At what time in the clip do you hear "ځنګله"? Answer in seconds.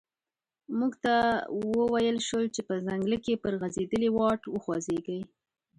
2.87-3.17